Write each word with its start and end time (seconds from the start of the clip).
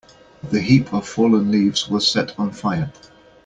The 0.49 0.59
heap 0.59 0.95
of 0.95 1.07
fallen 1.07 1.51
leaves 1.51 1.87
was 1.87 2.07
set 2.11 2.33
on 2.39 2.49
fire. 2.53 2.91